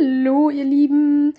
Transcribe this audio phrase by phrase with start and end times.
[0.00, 1.34] Hallo, ihr Lieben.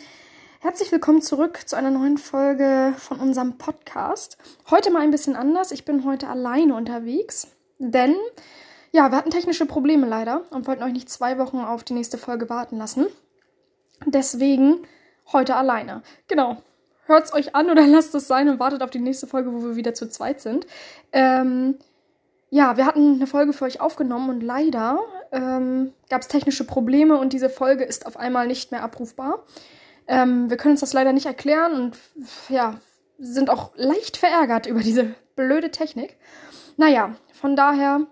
[0.60, 4.38] Herzlich willkommen zurück zu einer neuen Folge von unserem Podcast.
[4.70, 5.72] Heute mal ein bisschen anders.
[5.72, 7.48] Ich bin heute alleine unterwegs,
[7.80, 8.16] denn
[8.92, 12.20] ja, wir hatten technische Probleme leider und wollten euch nicht zwei Wochen auf die nächste
[12.20, 13.08] Folge warten lassen.
[14.06, 14.86] Deswegen
[15.32, 16.04] heute alleine.
[16.28, 16.62] Genau.
[17.06, 19.76] Hört's euch an oder lasst es sein und wartet auf die nächste Folge, wo wir
[19.76, 20.68] wieder zu zweit sind.
[21.14, 21.80] Ähm,
[22.52, 25.00] ja, wir hatten eine Folge für euch aufgenommen und leider
[25.32, 29.46] ähm, gab es technische Probleme und diese Folge ist auf einmal nicht mehr abrufbar.
[30.08, 31.98] Ähm, wir können uns das leider nicht erklären und
[32.50, 32.80] ja,
[33.18, 36.18] sind auch leicht verärgert über diese blöde Technik.
[36.78, 38.08] Naja, von daher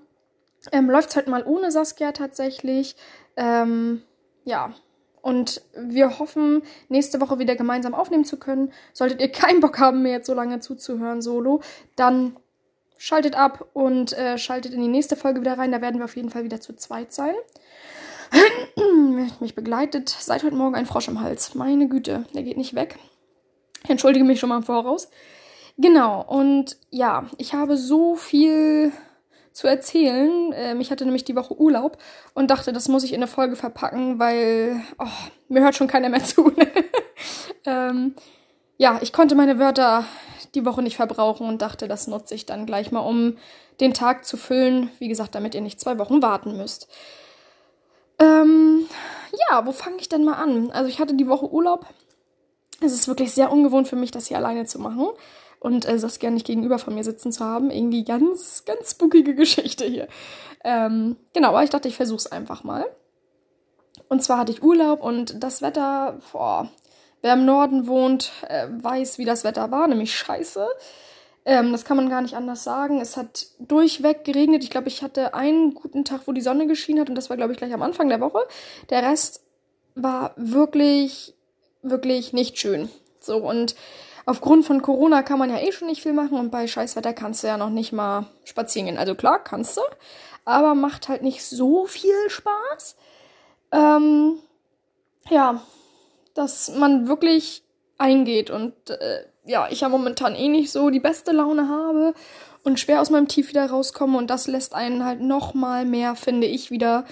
[0.72, 2.96] ähm, läuft es halt mal ohne Saskia tatsächlich.
[3.36, 4.04] Ähm,
[4.46, 4.74] ja,
[5.22, 8.72] und wir hoffen, nächste Woche wieder gemeinsam aufnehmen zu können.
[8.94, 11.62] Solltet ihr keinen Bock haben, mir jetzt so lange zuzuhören, solo,
[11.96, 12.38] dann
[13.00, 15.72] schaltet ab und äh, schaltet in die nächste Folge wieder rein.
[15.72, 17.34] Da werden wir auf jeden Fall wieder zu zweit sein.
[19.40, 21.56] Mich begleitet seit heute Morgen ein Frosch im Hals.
[21.56, 23.00] Meine Güte, der geht nicht weg.
[23.84, 25.10] Ich entschuldige mich schon mal im Voraus.
[25.78, 28.92] Genau, und ja, ich habe so viel
[29.54, 30.52] zu erzählen.
[30.54, 31.98] Ähm, ich hatte nämlich die Woche Urlaub
[32.34, 35.08] und dachte, das muss ich in eine Folge verpacken, weil oh,
[35.48, 36.52] mir hört schon keiner mehr zu.
[37.66, 38.14] ähm,
[38.80, 40.06] ja, ich konnte meine Wörter
[40.56, 43.38] die Woche nicht verbrauchen und dachte, das nutze ich dann gleich mal, um
[43.82, 44.90] den Tag zu füllen.
[45.00, 46.88] Wie gesagt, damit ihr nicht zwei Wochen warten müsst.
[48.20, 48.88] Ähm,
[49.50, 50.72] ja, wo fange ich denn mal an?
[50.72, 51.86] Also ich hatte die Woche Urlaub.
[52.82, 55.10] Es ist wirklich sehr ungewohnt für mich, das hier alleine zu machen
[55.60, 57.72] und äh, Saskia nicht gegenüber von mir sitzen zu haben.
[57.72, 60.08] Irgendwie ganz, ganz spookige Geschichte hier.
[60.64, 62.86] Ähm, genau, aber ich dachte, ich versuch's einfach mal.
[64.08, 66.70] Und zwar hatte ich Urlaub und das Wetter, boah,
[67.22, 70.68] wer im Norden wohnt, äh, weiß, wie das Wetter war, nämlich scheiße.
[71.46, 73.02] Ähm, das kann man gar nicht anders sagen.
[73.02, 74.64] Es hat durchweg geregnet.
[74.64, 77.38] Ich glaube, ich hatte einen guten Tag, wo die Sonne geschienen hat und das war,
[77.38, 78.40] glaube ich, gleich am Anfang der Woche.
[78.90, 79.44] Der Rest
[79.96, 81.34] war wirklich,
[81.82, 82.90] wirklich nicht schön.
[83.20, 83.76] So, und
[84.26, 87.44] aufgrund von Corona kann man ja eh schon nicht viel machen und bei Scheißwetter kannst
[87.44, 88.98] du ja noch nicht mal spazieren gehen.
[88.98, 89.82] Also klar, kannst du,
[90.46, 92.96] aber macht halt nicht so viel Spaß.
[93.72, 94.40] Ähm,
[95.30, 95.62] ja,
[96.40, 97.64] dass man wirklich
[97.98, 102.14] eingeht und äh, ja, ich ja momentan eh nicht so die beste Laune habe
[102.64, 106.16] und schwer aus meinem Tief wieder rauskomme und das lässt einen halt noch mal mehr,
[106.16, 107.04] finde ich, wieder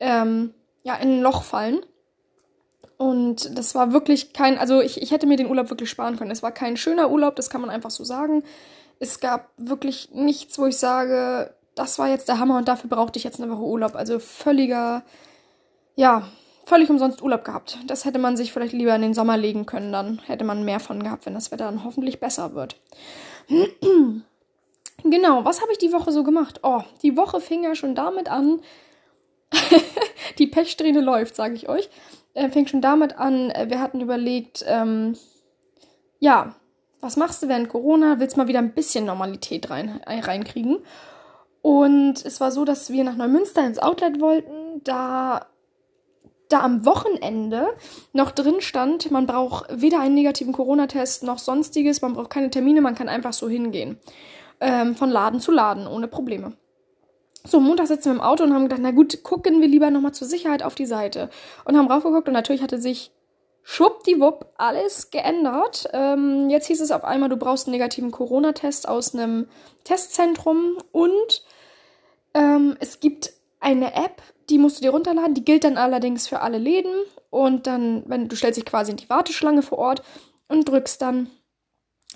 [0.00, 1.80] ähm, ja in ein Loch fallen.
[2.96, 6.30] Und das war wirklich kein, also ich, ich hätte mir den Urlaub wirklich sparen können.
[6.30, 8.42] Es war kein schöner Urlaub, das kann man einfach so sagen.
[8.98, 13.18] Es gab wirklich nichts, wo ich sage, das war jetzt der Hammer und dafür brauchte
[13.18, 13.94] ich jetzt eine Woche Urlaub.
[13.94, 15.02] Also völliger,
[15.94, 16.28] ja,
[16.64, 17.78] völlig umsonst Urlaub gehabt.
[17.86, 20.80] Das hätte man sich vielleicht lieber in den Sommer legen können, dann hätte man mehr
[20.80, 22.76] von gehabt, wenn das Wetter dann hoffentlich besser wird.
[25.02, 26.60] genau, was habe ich die Woche so gemacht?
[26.62, 28.60] Oh, die Woche fing ja schon damit an.
[30.38, 31.90] die Pechsträhne läuft, sage ich euch
[32.34, 35.16] äh, fing schon damit an, äh, wir hatten überlegt, ähm,
[36.18, 36.54] ja,
[37.00, 38.20] was machst du während Corona?
[38.20, 40.78] Willst mal wieder ein bisschen Normalität rein, äh, reinkriegen?
[41.62, 45.46] Und es war so, dass wir nach Neumünster ins Outlet wollten, da
[46.52, 47.68] da am Wochenende
[48.12, 52.80] noch drin stand, man braucht weder einen negativen Corona-Test noch sonstiges, man braucht keine Termine,
[52.80, 53.98] man kann einfach so hingehen.
[54.60, 56.52] Ähm, von Laden zu Laden, ohne Probleme.
[57.44, 60.14] So, Montag sitzen wir im Auto und haben gedacht, na gut, gucken wir lieber nochmal
[60.14, 61.28] zur Sicherheit auf die Seite.
[61.64, 63.10] Und haben raufgeguckt und natürlich hatte sich
[63.64, 65.88] schwuppdiwupp alles geändert.
[65.92, 69.48] Ähm, jetzt hieß es auf einmal, du brauchst einen negativen Corona-Test aus einem
[69.84, 71.44] Testzentrum und
[72.34, 76.40] ähm, es gibt eine App, die musst du dir runterladen, die gilt dann allerdings für
[76.40, 76.92] alle Läden
[77.30, 80.02] und dann, wenn du stellst dich quasi in die Warteschlange vor Ort
[80.48, 81.30] und drückst dann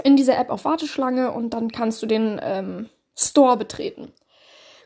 [0.03, 4.13] in dieser App auf Warteschlange und dann kannst du den ähm, Store betreten.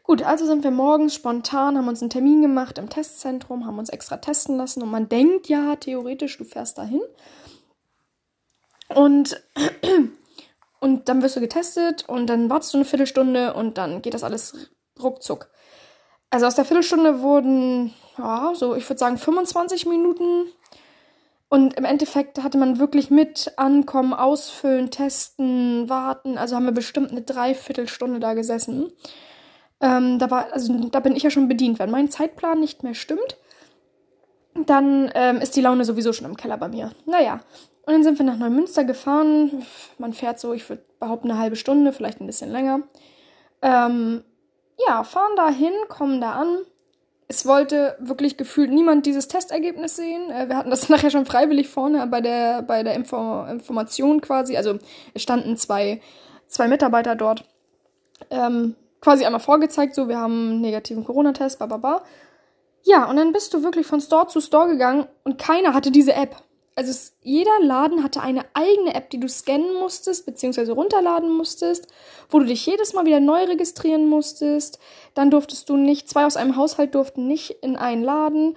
[0.05, 3.91] Gut, also sind wir morgens spontan, haben uns einen Termin gemacht im Testzentrum, haben uns
[3.91, 7.03] extra testen lassen und man denkt ja, theoretisch, du fährst dahin.
[8.89, 9.41] Und,
[10.81, 14.25] und dann wirst du getestet und dann wartest du eine Viertelstunde und dann geht das
[14.25, 14.71] alles
[15.01, 15.49] ruckzuck.
[16.31, 20.47] Also aus der Viertelstunde wurden, ja, so ich würde sagen 25 Minuten.
[21.49, 26.39] Und im Endeffekt hatte man wirklich mit Ankommen, Ausfüllen, Testen, Warten.
[26.39, 28.93] Also haben wir bestimmt eine Dreiviertelstunde da gesessen.
[29.81, 31.81] Ähm, da war, also da bin ich ja schon bedient.
[31.81, 33.37] Wenn mein Zeitplan nicht mehr stimmt,
[34.55, 36.93] dann ähm, ist die Laune sowieso schon im Keller bei mir.
[37.05, 37.41] Naja.
[37.85, 39.67] Und dann sind wir nach Neumünster gefahren.
[39.99, 42.83] Man fährt so, ich würde behaupten, eine halbe Stunde, vielleicht ein bisschen länger.
[43.63, 44.23] Ähm,
[44.87, 46.59] ja, fahren da hin, kommen da an.
[47.29, 50.31] Es wollte wirklich gefühlt niemand dieses Testergebnis sehen.
[50.31, 54.57] Äh, wir hatten das nachher schon freiwillig vorne bei der, bei der Info Information quasi.
[54.57, 54.79] Also
[55.15, 56.01] es standen zwei,
[56.47, 57.45] zwei Mitarbeiter dort.
[58.31, 62.03] Ähm, quasi einmal vorgezeigt, so, wir haben einen negativen Corona-Test, bababa.
[62.83, 66.15] Ja, und dann bist du wirklich von Store zu Store gegangen und keiner hatte diese
[66.15, 66.37] App.
[66.77, 71.89] Also es, jeder Laden hatte eine eigene App, die du scannen musstest, beziehungsweise runterladen musstest,
[72.31, 74.79] wo du dich jedes Mal wieder neu registrieren musstest.
[75.15, 78.57] Dann durftest du nicht, zwei aus einem Haushalt durften nicht in einen Laden.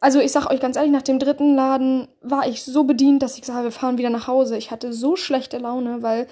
[0.00, 3.34] Also ich sag euch ganz ehrlich, nach dem dritten Laden war ich so bedient, dass
[3.34, 4.56] ich gesagt habe, wir fahren wieder nach Hause.
[4.56, 6.28] Ich hatte so schlechte Laune, weil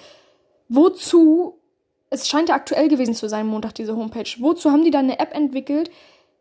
[0.69, 1.59] wozu,
[2.09, 5.19] es scheint ja aktuell gewesen zu sein, Montag, diese Homepage, wozu haben die da eine
[5.19, 5.91] App entwickelt,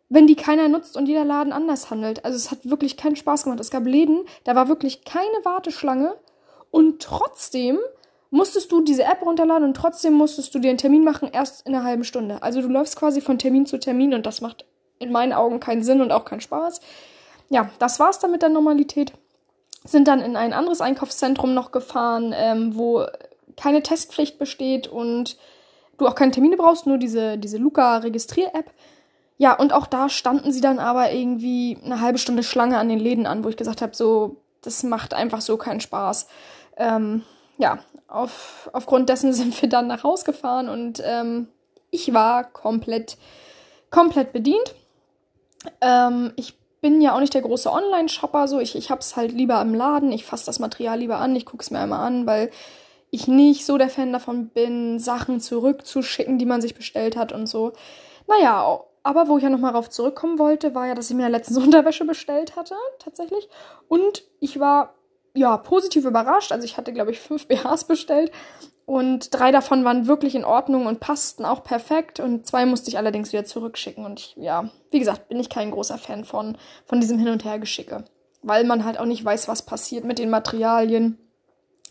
[0.09, 2.25] wenn die keiner nutzt und jeder Laden anders handelt.
[2.25, 3.61] Also es hat wirklich keinen Spaß gemacht.
[3.61, 6.15] Es gab Läden, da war wirklich keine Warteschlange
[6.71, 7.79] und trotzdem
[8.31, 11.75] musstest du diese App runterladen und trotzdem musstest du dir einen Termin machen, erst in
[11.75, 12.43] einer halben Stunde.
[12.43, 14.67] Also du läufst quasi von Termin zu Termin und das macht
[14.99, 16.81] in meinen Augen keinen Sinn und auch keinen Spaß.
[17.49, 19.13] Ja, das war's dann mit der Normalität.
[19.85, 23.05] Sind dann in ein anderes Einkaufszentrum noch gefahren, ähm, wo
[23.57, 25.37] keine Testpflicht besteht und
[25.99, 28.71] du auch keine Termine brauchst, nur diese, diese Luca-Registrier-App.
[29.39, 32.99] Ja, und auch da standen sie dann aber irgendwie eine halbe Stunde Schlange an den
[32.99, 36.27] Läden an, wo ich gesagt habe, so, das macht einfach so keinen Spaß.
[36.79, 37.23] Ähm,
[37.59, 37.79] ja,
[38.09, 41.49] auf, aufgrund dessen sind wir dann nach Haus gefahren und ähm,
[41.91, 43.17] ich war komplett,
[43.91, 44.75] komplett bedient.
[45.81, 49.61] Ähm, ich bin ja auch nicht der große Online-Shopper, so ich, ich hab's halt lieber
[49.61, 52.51] im Laden, ich fasse das Material lieber an, ich guck's mir einmal an, weil
[53.11, 57.47] ich nicht so der Fan davon bin, Sachen zurückzuschicken, die man sich bestellt hat und
[57.47, 57.73] so.
[58.27, 61.59] Naja, aber wo ich ja nochmal darauf zurückkommen wollte, war ja, dass ich mir letztens
[61.65, 63.49] Unterwäsche bestellt hatte, tatsächlich.
[63.87, 64.95] Und ich war,
[65.33, 66.51] ja, positiv überrascht.
[66.51, 68.33] Also ich hatte, glaube ich, fünf BHs bestellt.
[68.85, 72.19] Und drei davon waren wirklich in Ordnung und passten auch perfekt.
[72.19, 74.05] Und zwei musste ich allerdings wieder zurückschicken.
[74.05, 77.45] Und ich, ja, wie gesagt, bin ich kein großer Fan von, von diesem Hin- und
[77.45, 78.05] Hergeschicke.
[78.43, 81.19] Weil man halt auch nicht weiß, was passiert mit den Materialien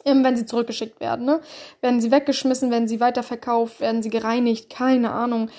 [0.07, 1.25] wenn sie zurückgeschickt werden.
[1.25, 1.41] Ne?
[1.81, 5.49] Werden sie weggeschmissen, werden sie weiterverkauft, werden sie gereinigt, keine Ahnung.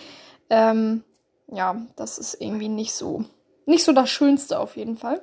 [0.50, 1.02] Ähm,
[1.48, 3.24] ja, das ist irgendwie nicht so,
[3.66, 5.20] nicht so das Schönste auf jeden Fall.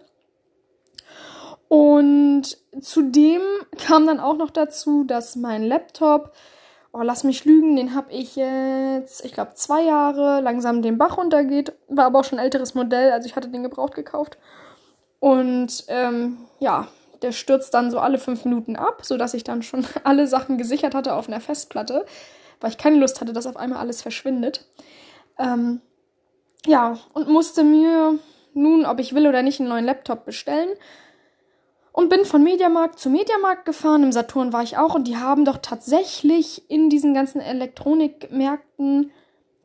[1.68, 3.42] Und zudem
[3.84, 6.34] kam dann auch noch dazu, dass mein Laptop,
[6.92, 11.18] oh, lass mich lügen, den habe ich jetzt, ich glaube, zwei Jahre langsam den Bach
[11.18, 11.74] runtergeht.
[11.88, 14.38] War aber auch schon ein älteres Modell, also ich hatte den gebraucht gekauft.
[15.20, 16.90] Und ähm, ja,
[17.24, 20.94] der stürzt dann so alle fünf Minuten ab, sodass ich dann schon alle Sachen gesichert
[20.94, 22.06] hatte auf einer Festplatte,
[22.62, 24.68] weil ich keine Lust hatte, dass auf einmal alles verschwindet.
[25.40, 25.82] Ähm,
[26.66, 28.20] ja, und musste mir
[28.54, 30.70] nun, ob ich will oder nicht, einen neuen Laptop bestellen.
[31.92, 34.02] Und bin von Mediamarkt zu Mediamarkt gefahren.
[34.02, 34.96] Im Saturn war ich auch.
[34.96, 39.12] Und die haben doch tatsächlich in diesen ganzen Elektronikmärkten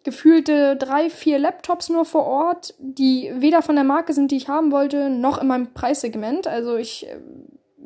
[0.04, 4.48] gefühlte drei, vier Laptops nur vor Ort, die weder von der Marke sind, die ich
[4.48, 6.46] haben wollte, noch in meinem Preissegment.
[6.46, 7.18] Also ich äh,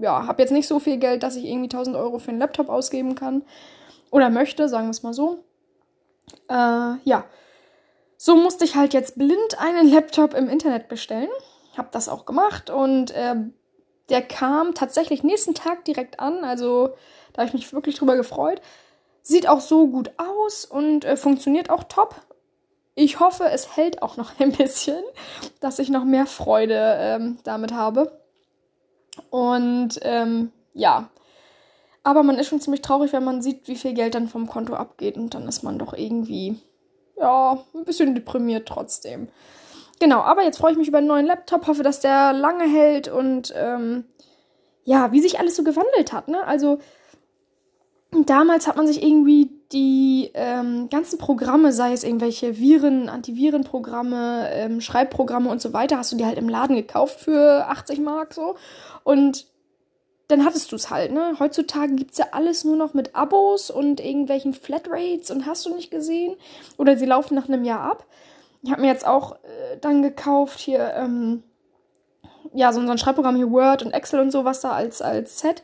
[0.01, 2.69] ja, habe jetzt nicht so viel Geld, dass ich irgendwie 1000 Euro für einen Laptop
[2.69, 3.43] ausgeben kann.
[4.11, 5.45] Oder möchte, sagen wir es mal so.
[6.49, 7.25] Äh, ja,
[8.25, 11.29] so musste ich halt jetzt blind einen Laptop im Internet bestellen.
[11.77, 13.35] Hab das auch gemacht und äh,
[14.11, 16.45] der kam tatsächlich nächsten Tag direkt an.
[16.45, 16.91] Also
[17.33, 18.63] da habe ich mich wirklich drüber gefreut.
[19.23, 22.15] Sieht auch so gut aus und äh, funktioniert auch top.
[22.95, 25.03] Ich hoffe, es hält auch noch ein bisschen,
[25.59, 28.23] dass ich noch mehr Freude ähm, damit habe.
[29.31, 31.11] Und ähm, ja,
[32.05, 34.75] aber man ist schon ziemlich traurig, wenn man sieht, wie viel Geld dann vom Konto
[34.75, 36.63] abgeht und dann ist man doch irgendwie
[37.17, 39.29] ja, ein bisschen deprimiert trotzdem.
[40.01, 43.09] Genau, aber jetzt freue ich mich über einen neuen Laptop, hoffe, dass der lange hält
[43.09, 44.05] und ähm,
[44.85, 46.45] ja, wie sich alles so gewandelt hat, ne?
[46.45, 46.79] Also
[48.27, 54.81] damals hat man sich irgendwie die ähm, ganzen Programme, sei es irgendwelche Viren, Antivirenprogramme, ähm,
[54.81, 58.57] Schreibprogramme und so weiter, hast du die halt im Laden gekauft für 80 Mark so.
[59.05, 59.47] Und
[60.29, 61.37] dann hattest du es halt, ne?
[61.39, 65.75] Heutzutage gibt es ja alles nur noch mit Abos und irgendwelchen Flatrates und hast du
[65.75, 66.37] nicht gesehen.
[66.79, 68.07] Oder sie laufen nach einem Jahr ab.
[68.63, 71.43] Ich habe mir jetzt auch äh, dann gekauft hier, ähm,
[72.55, 75.63] ja, so, ein Schreibprogramm hier Word und Excel und sowas da als, als Set.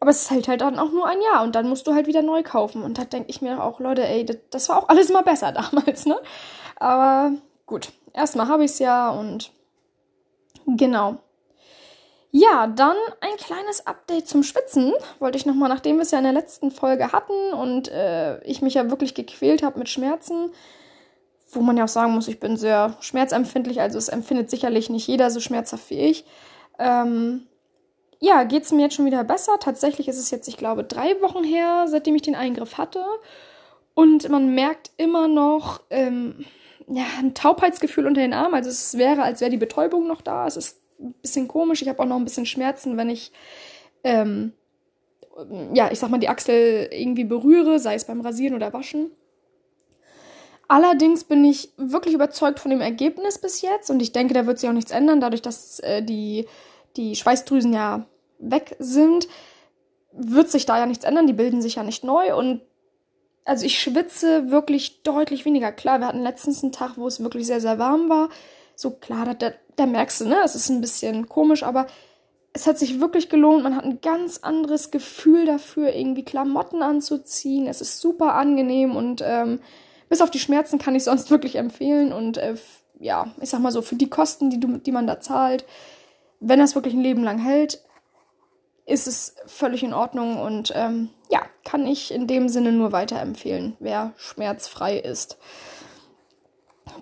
[0.00, 2.22] Aber es hält halt dann auch nur ein Jahr und dann musst du halt wieder
[2.22, 2.82] neu kaufen.
[2.82, 5.52] Und da denke ich mir auch, Leute, ey, das, das war auch alles mal besser
[5.72, 6.18] damals, ne?
[6.76, 7.32] Aber
[7.66, 9.52] gut, erstmal habe ich es ja und
[10.66, 11.18] genau.
[12.32, 14.92] Ja, dann ein kleines Update zum Schwitzen.
[15.18, 18.62] Wollte ich nochmal, nachdem wir es ja in der letzten Folge hatten und äh, ich
[18.62, 20.52] mich ja wirklich gequält habe mit Schmerzen,
[21.50, 25.08] wo man ja auch sagen muss, ich bin sehr schmerzempfindlich, also es empfindet sicherlich nicht
[25.08, 26.24] jeder so schmerzhaft wie ich.
[26.78, 27.46] Ähm,
[28.20, 29.58] ja, geht es mir jetzt schon wieder besser.
[29.58, 33.04] Tatsächlich ist es jetzt, ich glaube, drei Wochen her, seitdem ich den Eingriff hatte.
[33.94, 36.44] Und man merkt immer noch ähm,
[36.86, 38.54] ja, ein Taubheitsgefühl unter den Armen.
[38.54, 40.46] Also es wäre, als wäre die Betäubung noch da.
[40.46, 41.82] Es ist ein bisschen komisch.
[41.82, 43.32] Ich habe auch noch ein bisschen Schmerzen, wenn ich,
[44.04, 44.52] ähm,
[45.72, 49.10] ja, ich sag mal, die Achsel irgendwie berühre, sei es beim Rasieren oder Waschen.
[50.68, 54.58] Allerdings bin ich wirklich überzeugt von dem Ergebnis bis jetzt und ich denke, da wird
[54.60, 56.46] sich auch nichts ändern, dadurch, dass äh, die,
[56.96, 58.06] die Schweißdrüsen ja
[58.38, 59.26] weg sind,
[60.12, 62.60] wird sich da ja nichts ändern, die bilden sich ja nicht neu und
[63.44, 65.72] also ich schwitze wirklich deutlich weniger.
[65.72, 68.28] Klar, wir hatten letztens einen Tag, wo es wirklich sehr, sehr warm war.
[68.76, 71.86] So klar, da, da, merkst du, ne, es ist ein bisschen komisch, aber
[72.52, 73.62] es hat sich wirklich gelohnt.
[73.62, 77.66] Man hat ein ganz anderes Gefühl dafür, irgendwie Klamotten anzuziehen.
[77.66, 79.60] Es ist super angenehm und ähm,
[80.08, 82.12] bis auf die Schmerzen kann ich sonst wirklich empfehlen.
[82.12, 82.56] Und äh,
[82.98, 85.64] ja, ich sag mal so, für die Kosten, die, du, die man da zahlt,
[86.40, 87.82] wenn das wirklich ein Leben lang hält,
[88.86, 93.76] ist es völlig in Ordnung und ähm, ja, kann ich in dem Sinne nur weiterempfehlen,
[93.78, 95.38] wer schmerzfrei ist.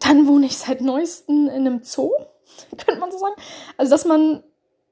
[0.01, 2.11] Dann wohne ich seit neuestem in einem Zoo,
[2.85, 3.35] könnte man so sagen.
[3.77, 4.43] Also, dass man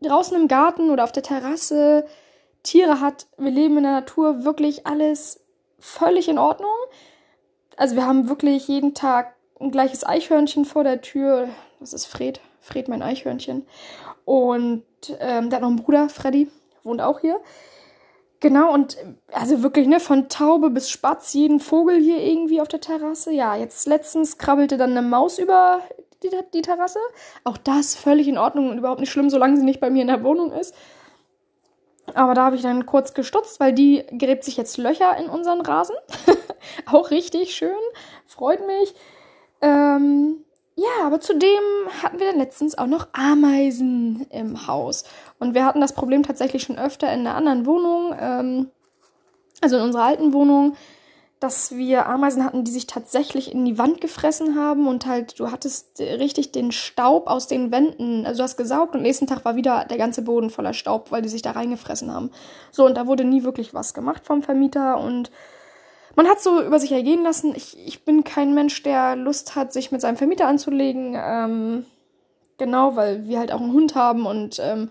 [0.01, 2.07] draußen im Garten oder auf der Terrasse
[2.63, 3.27] Tiere hat.
[3.39, 5.41] Wir leben in der Natur, wirklich alles
[5.79, 6.75] völlig in Ordnung.
[7.77, 11.49] Also wir haben wirklich jeden Tag ein gleiches Eichhörnchen vor der Tür.
[11.81, 13.67] Das ist Fred, Fred mein Eichhörnchen.
[14.25, 14.85] Und
[15.21, 16.51] ähm, der hat noch einen Bruder, Freddy,
[16.83, 17.41] wohnt auch hier.
[18.41, 18.99] Genau, und
[19.33, 23.33] also wirklich, ne, von Taube bis Spatz, jeden Vogel hier irgendwie auf der Terrasse.
[23.33, 25.81] Ja, jetzt letztens krabbelte dann eine Maus über
[26.23, 26.99] die, die Terrasse.
[27.45, 30.09] Auch das völlig in Ordnung und überhaupt nicht schlimm, solange sie nicht bei mir in
[30.09, 30.75] der Wohnung ist.
[32.15, 35.61] Aber da habe ich dann kurz gestutzt, weil die gräbt sich jetzt Löcher in unseren
[35.61, 35.97] Rasen.
[36.87, 37.75] auch richtig schön.
[38.27, 38.95] Freut mich.
[39.61, 40.45] Ähm,
[40.77, 41.63] ja, aber zudem
[42.03, 45.05] hatten wir dann letztens auch noch Ameisen im Haus.
[45.39, 48.71] Und wir hatten das Problem tatsächlich schon öfter in einer anderen Wohnung, ähm,
[49.63, 50.77] also in unserer alten Wohnung
[51.41, 55.51] dass wir Ameisen hatten, die sich tatsächlich in die Wand gefressen haben und halt, du
[55.51, 59.55] hattest richtig den Staub aus den Wänden, also du hast gesaugt und nächsten Tag war
[59.55, 62.31] wieder der ganze Boden voller Staub, weil die sich da reingefressen haben.
[62.71, 65.31] So, und da wurde nie wirklich was gemacht vom Vermieter und
[66.15, 67.55] man hat so über sich ergehen lassen.
[67.55, 71.15] Ich, ich bin kein Mensch, der Lust hat, sich mit seinem Vermieter anzulegen.
[71.15, 71.85] Ähm,
[72.57, 74.91] genau, weil wir halt auch einen Hund haben und ähm,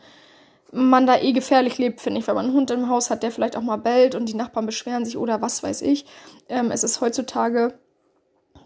[0.72, 3.32] man da eh gefährlich lebt, finde ich, wenn man einen Hund im Haus hat, der
[3.32, 6.06] vielleicht auch mal bellt und die Nachbarn beschweren sich oder was weiß ich.
[6.50, 7.80] Ähm, es ist heutzutage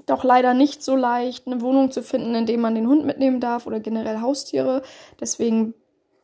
[0.05, 3.39] doch leider nicht so leicht, eine Wohnung zu finden, in der man den Hund mitnehmen
[3.39, 4.81] darf oder generell Haustiere.
[5.19, 5.73] Deswegen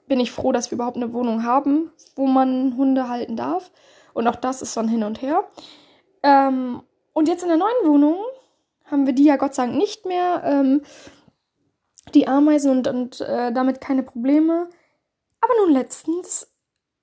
[0.07, 3.71] bin ich froh, dass wir überhaupt eine Wohnung haben, wo man Hunde halten darf.
[4.13, 5.43] Und auch das ist so ein Hin und Her.
[6.23, 6.81] Ähm,
[7.13, 8.17] und jetzt in der neuen Wohnung
[8.85, 10.41] haben wir die ja Gott sei Dank nicht mehr.
[10.45, 10.81] Ähm,
[12.13, 14.69] die Ameisen und, und äh, damit keine Probleme.
[15.45, 16.47] Aber nun letztens,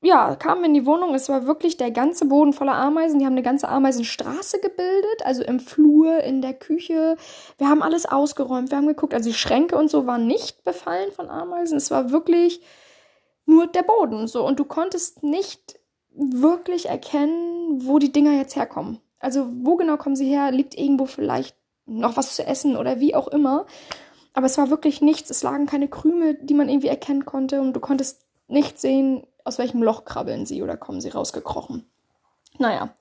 [0.02, 1.14] ja, kamen wir in die Wohnung.
[1.14, 3.20] Es war wirklich der ganze Boden voller Ameisen.
[3.20, 7.16] Die haben eine ganze Ameisenstraße gebildet, also im Flur, in der Küche.
[7.56, 9.14] Wir haben alles ausgeräumt, wir haben geguckt.
[9.14, 11.76] Also die Schränke und so waren nicht befallen von Ameisen.
[11.76, 12.62] Es war wirklich
[13.46, 14.44] nur der Boden so.
[14.44, 15.78] Und du konntest nicht
[16.10, 19.00] wirklich erkennen, wo die Dinger jetzt herkommen.
[19.20, 20.50] Also wo genau kommen sie her?
[20.50, 21.56] Liegt irgendwo vielleicht
[21.86, 23.66] noch was zu essen oder wie auch immer.
[24.34, 25.30] Aber es war wirklich nichts.
[25.30, 27.60] Es lagen keine Krümel, die man irgendwie erkennen konnte.
[27.60, 31.84] Und du konntest nicht sehen, aus welchem Loch krabbeln sie oder kommen sie rausgekrochen.
[32.58, 32.94] Naja.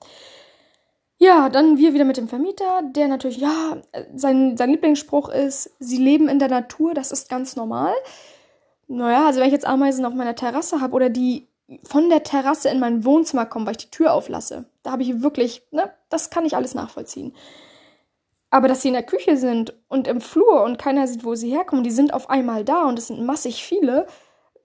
[1.18, 3.80] Ja, dann wir wieder mit dem Vermieter, der natürlich, ja,
[4.14, 7.94] sein, sein Lieblingsspruch ist, sie leben in der Natur, das ist ganz normal.
[8.88, 11.46] Naja, also wenn ich jetzt Ameisen auf meiner Terrasse habe oder die
[11.84, 15.22] von der Terrasse in mein Wohnzimmer kommen, weil ich die Tür auflasse, da habe ich
[15.22, 17.34] wirklich, ne, das kann ich alles nachvollziehen.
[18.50, 21.50] Aber dass sie in der Küche sind und im Flur und keiner sieht, wo sie
[21.50, 24.06] herkommen, die sind auf einmal da und es sind massig viele,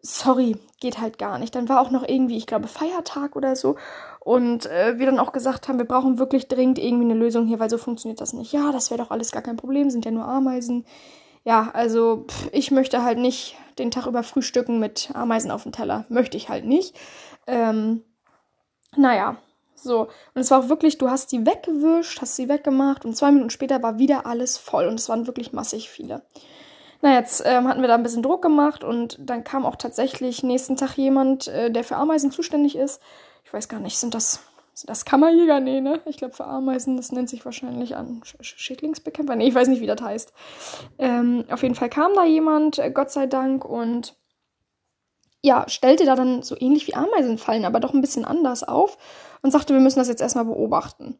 [0.01, 1.55] sorry, geht halt gar nicht.
[1.55, 3.75] Dann war auch noch irgendwie, ich glaube, Feiertag oder so.
[4.19, 7.59] Und äh, wir dann auch gesagt haben, wir brauchen wirklich dringend irgendwie eine Lösung hier,
[7.59, 8.51] weil so funktioniert das nicht.
[8.51, 10.85] Ja, das wäre doch alles gar kein Problem, sind ja nur Ameisen.
[11.43, 15.71] Ja, also pff, ich möchte halt nicht den Tag über frühstücken mit Ameisen auf dem
[15.71, 16.05] Teller.
[16.09, 16.93] Möchte ich halt nicht.
[17.47, 18.03] Ähm,
[18.97, 19.37] naja,
[19.75, 20.01] so.
[20.33, 23.49] Und es war auch wirklich, du hast die weggewischt, hast sie weggemacht und zwei Minuten
[23.49, 26.23] später war wieder alles voll und es waren wirklich massig viele.
[27.01, 30.43] Na, jetzt ähm, hatten wir da ein bisschen Druck gemacht und dann kam auch tatsächlich
[30.43, 33.01] nächsten Tag jemand, äh, der für Ameisen zuständig ist.
[33.43, 34.41] Ich weiß gar nicht, sind das,
[34.73, 35.59] sind das Kammerjäger?
[35.59, 36.01] Nee, ne?
[36.05, 39.35] Ich glaube für Ameisen, das nennt sich wahrscheinlich an Sch Schädlingsbekämpfer.
[39.35, 40.33] Nee, ich weiß nicht, wie das heißt.
[40.97, 44.15] Ähm, auf jeden Fall kam da jemand, äh, Gott sei Dank, und
[45.41, 48.97] ja, stellte da dann so ähnlich wie Ameisenfallen, aber doch ein bisschen anders auf
[49.41, 51.19] und sagte, wir müssen das jetzt erstmal beobachten.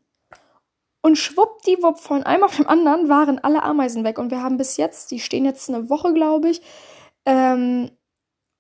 [1.08, 4.20] Und schwuppdiwupp von einem auf dem anderen waren alle Ameisen weg.
[4.20, 6.62] Und wir haben bis jetzt, die stehen jetzt eine Woche, glaube ich,
[7.26, 7.92] ähm,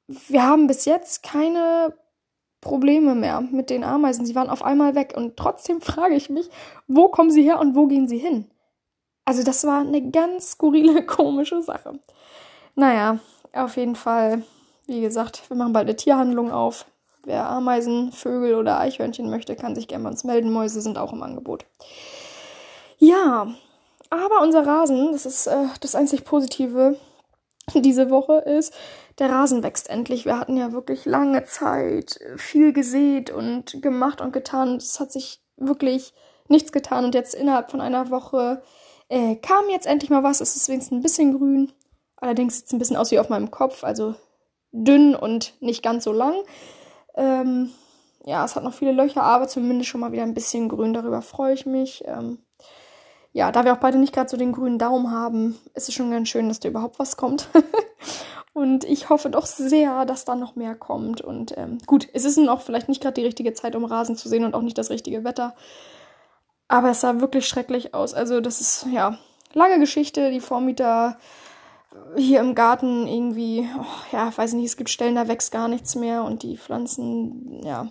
[0.07, 1.93] wir haben bis jetzt keine
[2.61, 4.25] Probleme mehr mit den Ameisen.
[4.25, 5.13] Sie waren auf einmal weg.
[5.17, 6.49] Und trotzdem frage ich mich,
[6.87, 8.49] wo kommen sie her und wo gehen sie hin?
[9.25, 11.99] Also das war eine ganz skurrile, komische Sache.
[12.75, 13.19] Naja,
[13.51, 14.43] auf jeden Fall,
[14.85, 16.85] wie gesagt, wir machen bald eine Tierhandlung auf.
[17.25, 20.49] Wer Ameisen, Vögel oder Eichhörnchen möchte, kann sich gerne bei uns melden.
[20.49, 21.65] Mäuse sind auch im Angebot.
[22.97, 23.47] Ja,
[24.09, 26.97] aber unser Rasen, das ist äh, das einzig Positive
[27.75, 28.73] diese Woche, ist,
[29.19, 30.25] der Rasen wächst endlich.
[30.25, 34.77] Wir hatten ja wirklich lange Zeit viel gesät und gemacht und getan.
[34.77, 36.13] Es hat sich wirklich
[36.47, 38.61] nichts getan und jetzt innerhalb von einer Woche
[39.09, 40.41] äh, kam jetzt endlich mal was.
[40.41, 41.71] Es ist wenigstens ein bisschen grün.
[42.15, 44.15] Allerdings sieht es ein bisschen aus wie auf meinem Kopf, also
[44.71, 46.35] dünn und nicht ganz so lang.
[47.15, 47.71] Ähm,
[48.25, 50.93] ja, es hat noch viele Löcher, aber zumindest schon mal wieder ein bisschen grün.
[50.93, 52.03] Darüber freue ich mich.
[52.05, 52.39] Ähm,
[53.37, 56.09] ja, da wir auch beide nicht gerade so den grünen Daumen haben, ist es schon
[56.09, 57.49] ganz schön, dass da überhaupt was kommt.
[58.53, 61.21] und ich hoffe doch sehr, dass da noch mehr kommt.
[61.21, 64.27] Und ähm, gut, es ist noch vielleicht nicht gerade die richtige Zeit, um Rasen zu
[64.27, 65.53] sehen und auch nicht das richtige Wetter.
[66.67, 68.15] Aber es sah wirklich schrecklich aus.
[68.15, 69.19] Also, das ist, ja,
[69.53, 70.31] lange Geschichte.
[70.31, 71.19] Die Vormieter
[72.15, 75.93] hier im Garten irgendwie, oh, ja, weiß nicht, es gibt Stellen, da wächst gar nichts
[75.93, 77.87] mehr und die Pflanzen, ja,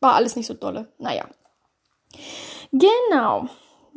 [0.00, 0.88] war alles nicht so dolle.
[0.98, 1.28] Naja.
[2.72, 3.48] Genau.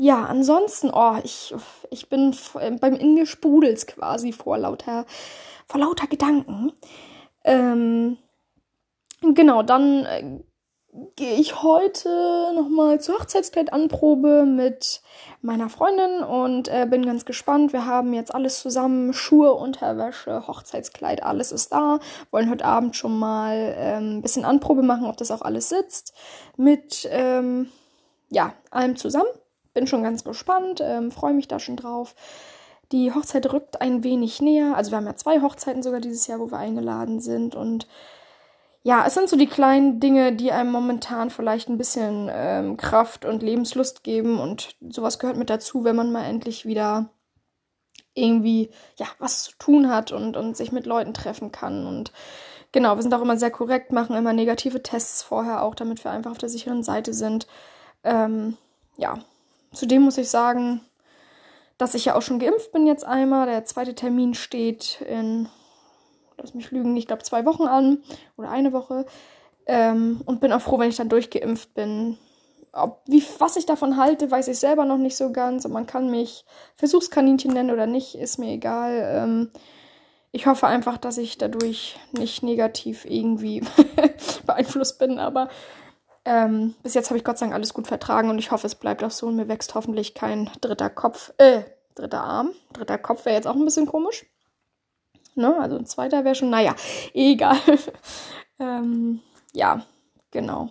[0.01, 1.53] Ja, ansonsten, oh, ich,
[1.91, 2.35] ich bin
[2.79, 5.05] beim in mir sprudels quasi vor lauter,
[5.67, 6.73] vor lauter Gedanken.
[7.43, 8.17] Ähm,
[9.21, 10.39] genau, dann äh,
[11.15, 15.03] gehe ich heute nochmal zur Hochzeitskleidanprobe mit
[15.43, 17.71] meiner Freundin und äh, bin ganz gespannt.
[17.71, 21.99] Wir haben jetzt alles zusammen, Schuhe, Unterwäsche, Hochzeitskleid, alles ist da.
[22.31, 26.15] Wollen heute Abend schon mal ähm, ein bisschen Anprobe machen, ob das auch alles sitzt.
[26.57, 27.69] Mit, ähm,
[28.31, 29.29] ja, allem zusammen.
[29.73, 32.15] Bin schon ganz gespannt, ähm, freue mich da schon drauf.
[32.91, 34.75] Die Hochzeit rückt ein wenig näher.
[34.75, 37.87] Also wir haben ja zwei Hochzeiten sogar dieses Jahr, wo wir eingeladen sind und
[38.83, 43.25] ja, es sind so die kleinen Dinge, die einem momentan vielleicht ein bisschen ähm, Kraft
[43.25, 47.09] und Lebenslust geben und sowas gehört mit dazu, wenn man mal endlich wieder
[48.15, 52.11] irgendwie ja was zu tun hat und, und sich mit Leuten treffen kann und
[52.71, 56.11] genau, wir sind auch immer sehr korrekt, machen immer negative Tests vorher auch, damit wir
[56.11, 57.47] einfach auf der sicheren Seite sind.
[58.03, 58.57] Ähm,
[58.97, 59.19] ja,
[59.73, 60.81] zudem muss ich sagen,
[61.77, 63.47] dass ich ja auch schon geimpft bin jetzt einmal.
[63.47, 65.47] Der zweite Termin steht in
[66.41, 67.99] lass mich lügen, ich glaube zwei Wochen an
[68.37, 69.05] oder eine Woche.
[69.67, 72.17] Ähm, und bin auch froh, wenn ich dann durchgeimpft bin.
[72.73, 75.65] Ob, wie, was ich davon halte, weiß ich selber noch nicht so ganz.
[75.65, 79.03] Und man kann mich Versuchskaninchen nennen oder nicht, ist mir egal.
[79.13, 79.51] Ähm,
[80.31, 83.61] ich hoffe einfach, dass ich dadurch nicht negativ irgendwie
[84.45, 85.19] beeinflusst bin.
[85.19, 85.49] Aber
[86.25, 88.75] ähm, bis jetzt habe ich Gott sei Dank alles gut vertragen und ich hoffe, es
[88.75, 89.27] bleibt auch so.
[89.27, 91.63] Und mir wächst hoffentlich kein dritter Kopf, äh,
[91.95, 92.51] dritter Arm.
[92.73, 94.25] Dritter Kopf wäre jetzt auch ein bisschen komisch.
[95.35, 95.57] Ne?
[95.59, 96.75] Also ein zweiter wäre schon, naja,
[97.13, 97.57] egal.
[98.59, 99.21] ähm,
[99.53, 99.85] ja,
[100.29, 100.69] genau.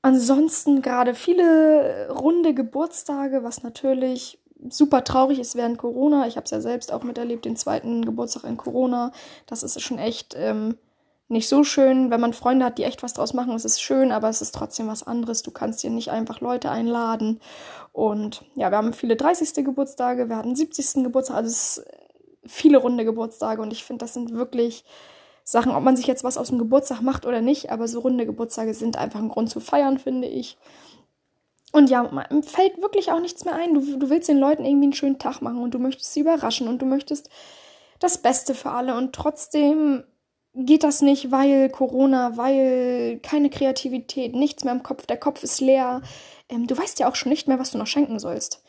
[0.00, 6.26] Ansonsten gerade viele runde Geburtstage, was natürlich super traurig ist während Corona.
[6.26, 9.12] Ich habe es ja selbst auch miterlebt, den zweiten Geburtstag in Corona.
[9.46, 10.78] Das ist schon echt ähm,
[11.28, 12.10] nicht so schön.
[12.10, 14.54] Wenn man Freunde hat, die echt was draus machen, ist es schön, aber es ist
[14.54, 15.42] trotzdem was anderes.
[15.42, 17.40] Du kannst dir nicht einfach Leute einladen.
[17.92, 19.64] Und ja, wir haben viele 30.
[19.64, 21.04] Geburtstage, wir hatten 70.
[21.04, 21.36] Geburtstag.
[21.36, 21.86] Also es ist
[22.46, 24.84] viele runde Geburtstage und ich finde, das sind wirklich
[25.44, 28.26] Sachen, ob man sich jetzt was aus dem Geburtstag macht oder nicht, aber so runde
[28.26, 30.56] Geburtstage sind einfach ein Grund zu feiern, finde ich.
[31.72, 33.74] Und ja, man fällt wirklich auch nichts mehr ein.
[33.74, 36.68] Du, du willst den Leuten irgendwie einen schönen Tag machen und du möchtest sie überraschen
[36.68, 37.28] und du möchtest
[37.98, 40.04] das Beste für alle und trotzdem
[40.54, 45.60] geht das nicht, weil Corona, weil keine Kreativität, nichts mehr im Kopf, der Kopf ist
[45.60, 46.02] leer.
[46.48, 48.62] Ähm, du weißt ja auch schon nicht mehr, was du noch schenken sollst.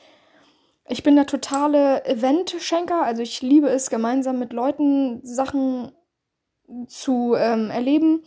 [0.87, 5.91] Ich bin der totale Event-Schenker, also ich liebe es, gemeinsam mit Leuten Sachen
[6.87, 8.23] zu ähm, erleben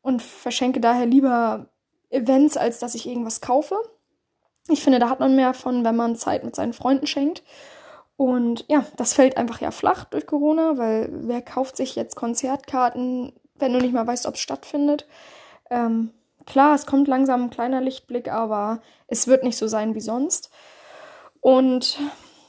[0.00, 1.68] und verschenke daher lieber
[2.10, 3.76] Events, als dass ich irgendwas kaufe.
[4.68, 7.42] Ich finde, da hat man mehr von, wenn man Zeit mit seinen Freunden schenkt.
[8.18, 13.32] Und ja, das fällt einfach ja flach durch Corona, weil wer kauft sich jetzt Konzertkarten,
[13.54, 15.06] wenn du nicht mal weißt, ob es stattfindet?
[15.70, 16.10] Ähm,
[16.44, 20.50] klar, es kommt langsam ein kleiner Lichtblick, aber es wird nicht so sein wie sonst.
[21.40, 22.00] Und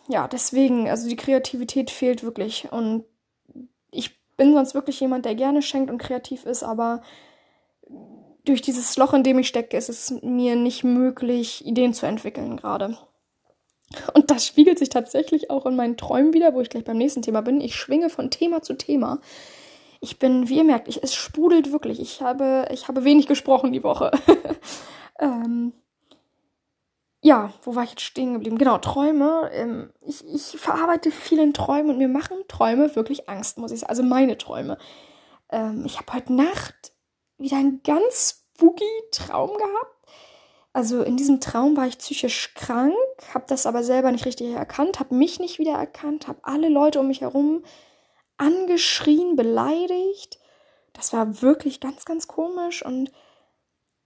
[0.08, 2.72] ja, deswegen, also die Kreativität fehlt wirklich.
[2.72, 3.06] Und
[3.92, 7.04] ich bin sonst wirklich jemand, der gerne schenkt und kreativ ist, aber
[8.44, 12.58] durch dieses Loch, in dem ich stecke, ist es mir nicht möglich, Ideen zu entwickeln
[12.58, 12.98] gerade.
[14.14, 17.22] Und das spiegelt sich tatsächlich auch in meinen Träumen wieder, wo ich gleich beim nächsten
[17.22, 17.62] Thema bin.
[17.62, 19.20] Ich schwinge von Thema zu Thema.
[20.00, 22.00] Ich bin, wie ihr merkt, ich, es sprudelt wirklich.
[22.00, 24.12] Ich habe, ich habe wenig gesprochen die Woche.
[25.20, 25.74] ähm,
[27.22, 28.58] ja, wo war ich jetzt stehen geblieben?
[28.58, 29.50] Genau, Träume.
[29.52, 33.90] Ähm, ich, ich verarbeite vielen Träumen und mir machen Träume wirklich Angst, muss ich sagen.
[33.90, 34.78] Also meine Träume.
[35.52, 36.94] Ähm, ich habe heute Nacht
[37.38, 39.99] wieder einen ganz spooky Traum gehabt.
[40.80, 42.96] Also in diesem Traum war ich psychisch krank,
[43.34, 47.02] habe das aber selber nicht richtig erkannt, habe mich nicht wieder erkannt, habe alle Leute
[47.02, 47.66] um mich herum
[48.38, 50.40] angeschrien, beleidigt.
[50.94, 53.12] Das war wirklich ganz, ganz komisch und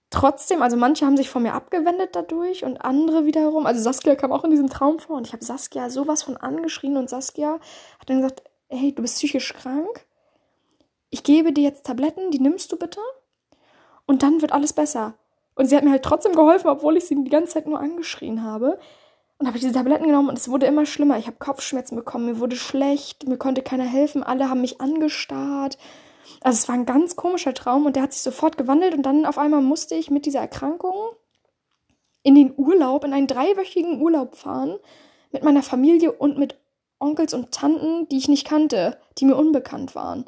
[0.09, 4.31] trotzdem, also manche haben sich von mir abgewendet dadurch und andere wiederum, also Saskia kam
[4.31, 7.59] auch in diesem Traum vor und ich habe Saskia sowas von angeschrien und Saskia
[7.99, 10.07] hat dann gesagt, hey, du bist psychisch krank.
[11.12, 12.99] Ich gebe dir jetzt Tabletten, die nimmst du bitte
[14.07, 15.13] und dann wird alles besser.
[15.55, 18.43] Und sie hat mir halt trotzdem geholfen, obwohl ich sie die ganze Zeit nur angeschrien
[18.43, 18.79] habe.
[19.37, 21.17] Und habe ich diese Tabletten genommen und es wurde immer schlimmer.
[21.17, 25.77] Ich habe Kopfschmerzen bekommen, mir wurde schlecht, mir konnte keiner helfen, alle haben mich angestarrt.
[26.41, 29.25] Also es war ein ganz komischer Traum und der hat sich sofort gewandelt und dann
[29.25, 30.95] auf einmal musste ich mit dieser Erkrankung
[32.21, 34.77] in den Urlaub, in einen dreiwöchigen Urlaub fahren
[35.31, 36.57] mit meiner Familie und mit
[36.99, 40.25] Onkels und Tanten, die ich nicht kannte, die mir unbekannt waren.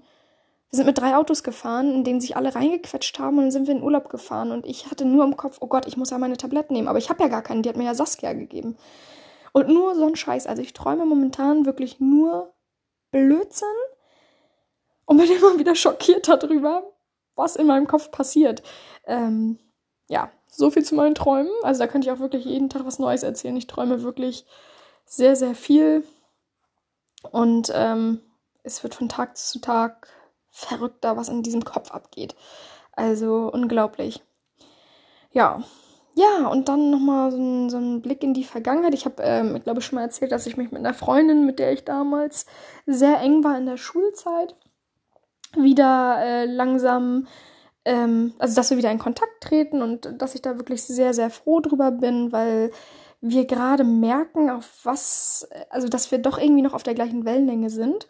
[0.76, 3.66] Wir sind mit drei Autos gefahren, in denen sich alle reingequetscht haben und dann sind
[3.66, 6.18] wir in Urlaub gefahren und ich hatte nur im Kopf, oh Gott, ich muss ja
[6.18, 8.76] meine Tabletten nehmen, aber ich habe ja gar keine, die hat mir ja Saskia gegeben.
[9.54, 12.54] Und nur so ein Scheiß, also ich träume momentan wirklich nur
[13.12, 13.70] Blödsinn
[15.06, 16.84] und bin immer wieder schockiert darüber,
[17.36, 18.62] was in meinem Kopf passiert.
[19.06, 19.58] Ähm,
[20.10, 21.54] ja, so viel zu meinen Träumen.
[21.64, 23.56] Also da könnte ich auch wirklich jeden Tag was Neues erzählen.
[23.56, 24.46] Ich träume wirklich
[25.06, 26.04] sehr, sehr viel.
[27.32, 28.20] Und ähm,
[28.64, 30.10] es wird von Tag zu Tag
[30.56, 32.36] verrückter, was in diesem Kopf abgeht.
[32.94, 34.24] Also unglaublich.
[35.32, 35.62] Ja.
[36.18, 38.94] Ja, und dann nochmal so ein, so ein Blick in die Vergangenheit.
[38.94, 41.60] Ich habe, ähm, ich glaube, schon mal erzählt, dass ich mich mit einer Freundin, mit
[41.60, 42.46] der ich damals
[42.86, 44.56] sehr eng war in der Schulzeit,
[45.58, 47.28] wieder äh, langsam,
[47.84, 51.30] ähm, also dass wir wieder in Kontakt treten und dass ich da wirklich sehr, sehr
[51.30, 52.72] froh drüber bin, weil
[53.20, 57.70] wir gerade merken, auf was, also dass wir doch irgendwie noch auf der gleichen Wellenlänge
[57.70, 58.08] sind.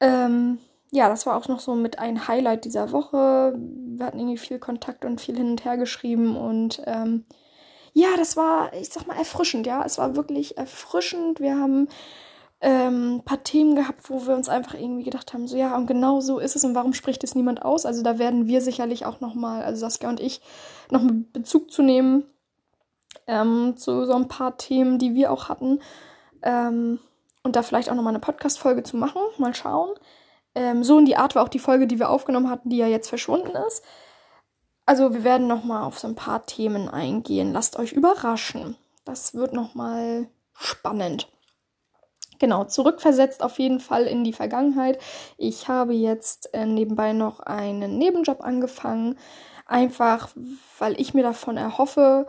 [0.00, 0.58] Ähm,
[0.92, 3.54] ja, das war auch noch so mit ein Highlight dieser Woche.
[3.56, 7.24] Wir hatten irgendwie viel Kontakt und viel hin und her geschrieben und ähm,
[7.94, 9.84] ja, das war, ich sag mal, erfrischend, ja.
[9.84, 11.40] Es war wirklich erfrischend.
[11.40, 11.88] Wir haben
[12.60, 15.86] ähm, ein paar Themen gehabt, wo wir uns einfach irgendwie gedacht haben, so ja, und
[15.86, 17.86] genau so ist es und warum spricht es niemand aus?
[17.86, 20.40] Also da werden wir sicherlich auch nochmal, also Saskia und ich,
[20.90, 21.02] noch
[21.32, 22.24] Bezug zu nehmen
[23.26, 25.80] ähm, zu so ein paar Themen, die wir auch hatten.
[26.42, 26.98] Ähm,
[27.42, 29.20] und da vielleicht auch nochmal eine Podcast-Folge zu machen.
[29.38, 29.90] Mal schauen.
[30.54, 32.86] Ähm, so in die Art war auch die Folge, die wir aufgenommen hatten, die ja
[32.86, 33.82] jetzt verschwunden ist.
[34.84, 37.52] Also wir werden nochmal auf so ein paar Themen eingehen.
[37.52, 38.76] Lasst euch überraschen.
[39.04, 41.28] Das wird nochmal spannend.
[42.38, 45.00] Genau, zurückversetzt auf jeden Fall in die Vergangenheit.
[45.38, 49.16] Ich habe jetzt äh, nebenbei noch einen Nebenjob angefangen,
[49.66, 50.30] einfach
[50.78, 52.26] weil ich mir davon erhoffe,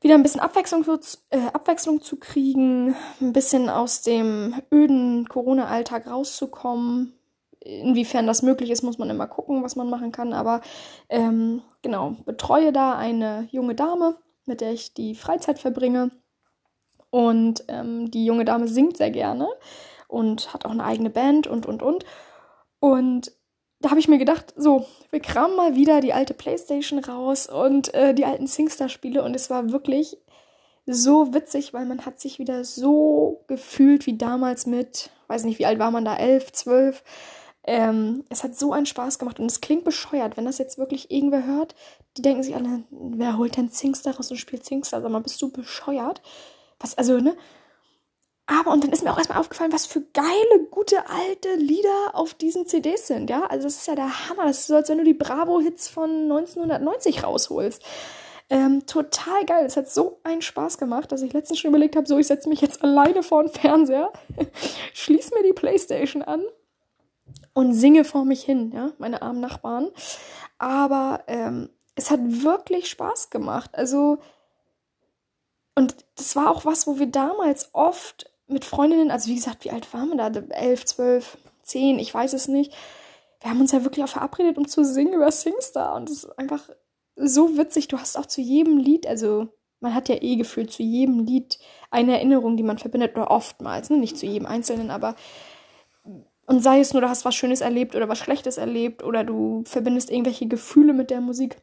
[0.00, 0.84] wieder ein bisschen Abwechslung,
[1.30, 7.14] äh, Abwechslung zu kriegen, ein bisschen aus dem öden Corona-Alltag rauszukommen.
[7.60, 10.32] Inwiefern das möglich ist, muss man immer gucken, was man machen kann.
[10.32, 10.62] Aber
[11.10, 16.10] ähm, genau, betreue da eine junge Dame, mit der ich die Freizeit verbringe
[17.10, 19.48] und ähm, die junge Dame singt sehr gerne
[20.08, 22.04] und hat auch eine eigene Band und, und, und.
[22.78, 23.32] Und
[23.80, 27.92] da habe ich mir gedacht, so, wir kramen mal wieder die alte Playstation raus und
[27.94, 29.22] äh, die alten Singstar-Spiele.
[29.22, 30.18] Und es war wirklich
[30.86, 35.66] so witzig, weil man hat sich wieder so gefühlt wie damals mit, weiß nicht, wie
[35.66, 37.02] alt war man da, elf, zwölf.
[37.64, 41.10] Ähm, es hat so einen Spaß gemacht und es klingt bescheuert, wenn das jetzt wirklich
[41.10, 41.74] irgendwer hört.
[42.16, 45.00] Die denken sich alle, wer holt denn Singstar raus und spielt Singstar?
[45.00, 46.20] Sag mal, bist du bescheuert?
[46.80, 47.36] Was, also, ne?
[48.50, 52.34] Aber, und dann ist mir auch erstmal aufgefallen, was für geile, gute, alte Lieder auf
[52.34, 53.46] diesen CDs sind, ja?
[53.46, 54.44] Also, das ist ja der Hammer.
[54.46, 57.80] Das ist so, als wenn du die Bravo-Hits von 1990 rausholst.
[58.48, 59.64] Ähm, total geil.
[59.64, 62.48] Es hat so einen Spaß gemacht, dass ich letztens schon überlegt habe, so, ich setze
[62.48, 64.12] mich jetzt alleine vor den Fernseher,
[64.94, 66.42] schließe mir die Playstation an
[67.54, 69.90] und singe vor mich hin, ja, meine armen Nachbarn.
[70.58, 73.70] Aber ähm, es hat wirklich Spaß gemacht.
[73.74, 74.18] Also,
[75.76, 79.70] und das war auch was, wo wir damals oft mit Freundinnen, also wie gesagt, wie
[79.70, 80.40] alt waren wir da?
[80.50, 82.72] Elf, zwölf, zehn, ich weiß es nicht.
[83.40, 85.94] Wir haben uns ja wirklich auch verabredet, um zu singen über Singstar.
[85.94, 86.68] Und es ist einfach
[87.16, 87.88] so witzig.
[87.88, 89.48] Du hast auch zu jedem Lied, also
[89.80, 91.58] man hat ja eh gefühlt zu jedem Lied
[91.90, 93.96] eine Erinnerung, die man verbindet, oder oftmals, ne?
[93.96, 95.16] nicht zu jedem Einzelnen, aber
[96.46, 99.62] und sei es nur, du hast was Schönes erlebt oder was Schlechtes erlebt oder du
[99.66, 101.56] verbindest irgendwelche Gefühle mit der Musik.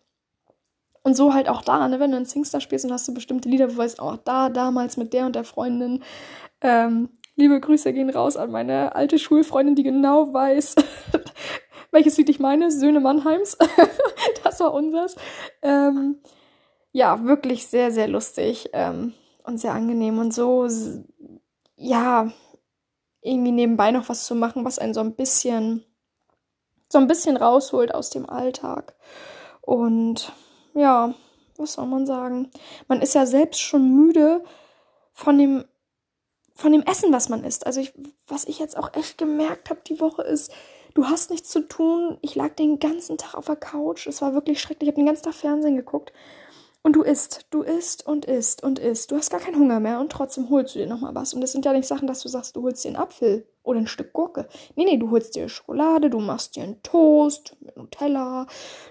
[1.04, 3.50] Und so halt auch da, ne, wenn du ein Singstar spielst und hast du bestimmte
[3.50, 6.04] Lieder, wo du weißt, auch oh, da, damals mit der und der Freundin.
[6.62, 10.76] Ähm, liebe Grüße gehen raus an meine alte Schulfreundin, die genau weiß,
[11.92, 12.72] welches Lied ich meine.
[12.72, 13.58] Söhne Mannheims.
[14.44, 15.16] das war unseres.
[15.62, 16.20] Ähm,
[16.92, 20.68] ja, wirklich sehr, sehr lustig ähm, und sehr angenehm und so,
[21.76, 22.32] ja,
[23.22, 25.84] irgendwie nebenbei noch was zu machen, was einen so ein bisschen,
[26.90, 28.96] so ein bisschen rausholt aus dem Alltag.
[29.62, 30.32] Und
[30.74, 31.14] ja,
[31.58, 32.52] was soll man sagen?
[32.88, 34.44] Man ist ja selbst schon müde
[35.14, 35.66] von dem,
[36.58, 37.66] von dem Essen, was man isst.
[37.66, 37.94] Also ich,
[38.28, 40.52] was ich jetzt auch echt gemerkt habe die Woche ist,
[40.96, 42.18] du hast nichts zu tun.
[42.22, 44.08] Ich lag den ganzen Tag auf der Couch.
[44.08, 44.88] Es war wirklich schrecklich.
[44.88, 46.12] Ich habe den ganzen Tag Fernsehen geguckt.
[46.82, 49.12] Und du isst, du isst und isst und isst.
[49.12, 51.34] Du hast gar keinen Hunger mehr und trotzdem holst du dir nochmal was.
[51.34, 53.80] Und das sind ja nicht Sachen, dass du sagst, du holst dir einen Apfel oder
[53.80, 54.48] ein Stück Gurke.
[54.76, 58.48] Nee, nee, du holst dir Schokolade, du machst dir einen Toast mit Nutella,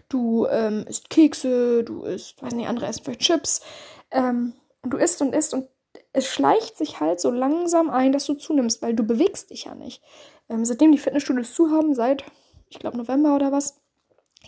[0.08, 3.62] du ähm, isst Kekse, du isst, weiß nicht, andere essen vielleicht Chips.
[4.10, 4.52] Ähm,
[4.82, 5.66] und du isst und isst und
[6.12, 9.74] es schleicht sich halt so langsam ein, dass du zunimmst, weil du bewegst dich ja
[9.74, 10.02] nicht.
[10.48, 12.24] Ähm, seitdem die Fitnessstudios zu haben, seit,
[12.68, 13.80] ich glaube, November oder was,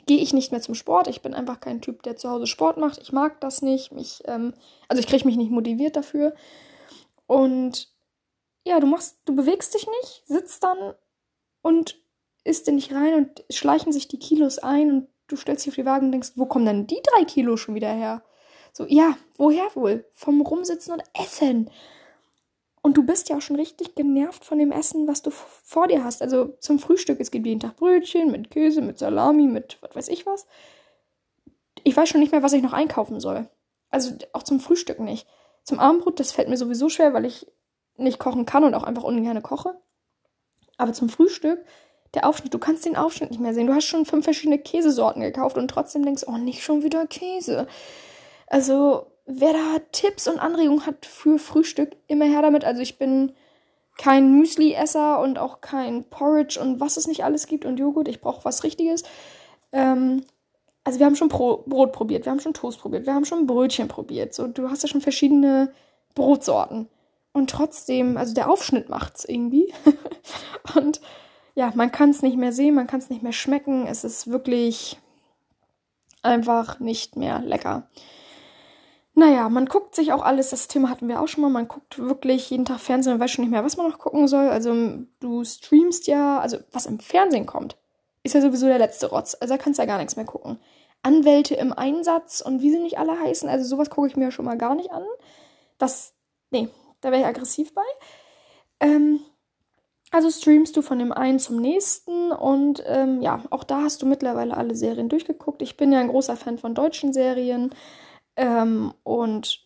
[0.07, 1.09] gehe ich nicht mehr zum Sport.
[1.09, 2.99] Ich bin einfach kein Typ, der zu Hause Sport macht.
[2.99, 3.93] Ich mag das nicht.
[3.93, 4.55] Mich, ähm,
[4.89, 6.35] also ich kriege mich nicht motiviert dafür.
[7.27, 7.93] Und
[8.65, 10.95] ja, du machst, du bewegst dich nicht, sitzt dann
[11.63, 12.01] und
[12.45, 15.77] isst dir nicht rein und schleichen sich die Kilos ein und du stellst dich auf
[15.77, 18.23] die Waage und denkst, wo kommen denn die drei Kilo schon wieder her?
[18.79, 20.05] So, ja, woher wohl?
[20.15, 21.69] Vom Rumsitzen und Essen.
[22.81, 26.05] Und du bist ja auch schon richtig genervt von dem Essen, was du vor dir
[26.05, 26.23] hast.
[26.23, 30.09] Also zum Frühstück, es gibt jeden Tag Brötchen mit Käse, mit Salami, mit was weiß
[30.11, 30.47] ich was.
[31.83, 33.49] Ich weiß schon nicht mehr, was ich noch einkaufen soll.
[33.91, 35.27] Also auch zum Frühstück nicht.
[35.65, 37.49] Zum Abendbrot, das fällt mir sowieso schwer, weil ich
[37.97, 39.75] nicht kochen kann und auch einfach ungern koche.
[40.77, 41.65] Aber zum Frühstück,
[42.15, 43.67] der Aufschnitt, du kannst den Aufschnitt nicht mehr sehen.
[43.67, 47.67] Du hast schon fünf verschiedene Käsesorten gekauft und trotzdem denkst, oh, nicht schon wieder Käse.
[48.49, 52.65] Also, wer da Tipps und Anregungen hat für Frühstück, immer her damit.
[52.65, 53.33] Also, ich bin
[53.99, 58.09] kein Müsli-Esser und auch kein Porridge und was es nicht alles gibt und Joghurt.
[58.09, 59.03] Ich brauche was Richtiges.
[59.73, 60.25] Ähm,
[60.85, 63.47] also wir haben schon Pro Brot probiert, wir haben schon Toast probiert, wir haben schon
[63.47, 64.33] Brötchen probiert.
[64.33, 65.71] So, du hast ja schon verschiedene
[66.15, 66.89] Brotsorten.
[67.33, 69.75] Und trotzdem, also der Aufschnitt macht's irgendwie.
[70.77, 71.03] und
[71.55, 73.87] ja, man kann es nicht mehr sehen, man kann es nicht mehr schmecken.
[73.87, 74.99] Es ist wirklich
[76.23, 77.89] einfach nicht mehr lecker.
[79.15, 81.99] Naja, man guckt sich auch alles, das Thema hatten wir auch schon mal, man guckt
[81.99, 84.49] wirklich jeden Tag Fernsehen und weiß schon nicht mehr, was man noch gucken soll.
[84.49, 84.75] Also
[85.19, 87.77] du streamst ja, also was im Fernsehen kommt,
[88.23, 89.37] ist ja sowieso der letzte Rotz.
[89.41, 90.61] Also da kannst du ja gar nichts mehr gucken.
[91.03, 94.45] Anwälte im Einsatz und wie sie nicht alle heißen, also sowas gucke ich mir schon
[94.45, 95.05] mal gar nicht an.
[95.79, 96.15] Das,
[96.51, 96.69] nee,
[97.01, 97.83] da wäre ich aggressiv bei.
[98.81, 99.21] Ähm,
[100.11, 104.07] also streamst du von dem einen zum nächsten und ähm, ja, auch da hast du
[104.07, 105.61] mittlerweile alle Serien durchgeguckt.
[105.61, 107.75] Ich bin ja ein großer Fan von deutschen Serien
[108.39, 109.61] ähm, und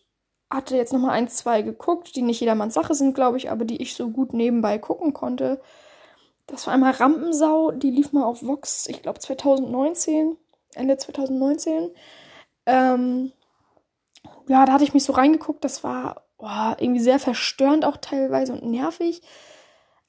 [0.49, 3.81] hatte jetzt nochmal ein, zwei geguckt, die nicht jedermanns Sache sind, glaube ich, aber die
[3.81, 5.61] ich so gut nebenbei gucken konnte.
[6.47, 10.35] Das war einmal Rampensau, die lief mal auf Vox, ich glaube 2019,
[10.73, 11.91] Ende 2019.
[12.65, 13.31] Ähm,
[14.47, 18.53] ja, da hatte ich mich so reingeguckt, das war boah, irgendwie sehr verstörend auch teilweise
[18.53, 19.21] und nervig.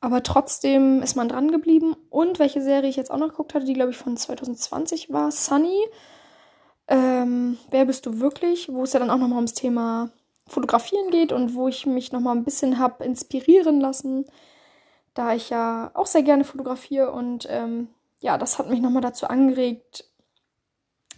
[0.01, 1.97] Aber trotzdem ist man dran geblieben.
[2.11, 5.31] Und welche Serie ich jetzt auch noch geguckt hatte, die glaube ich von 2020 war,
[5.31, 5.79] Sunny
[6.89, 8.69] ähm, Wer bist du wirklich?
[8.73, 10.11] Wo es ja dann auch nochmal ums Thema
[10.47, 14.27] Fotografieren geht und wo ich mich nochmal ein bisschen habe inspirieren lassen,
[15.15, 17.89] da ich ja auch sehr gerne fotografiere und ähm,
[18.21, 20.05] ja, das hat mich nochmal dazu angeregt,